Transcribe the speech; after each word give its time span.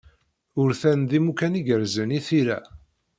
Urtan 0.61 0.99
d 1.09 1.11
imukan 1.17 1.57
igerrzen 1.59 2.09
i 2.17 2.19
tira. 2.27 2.59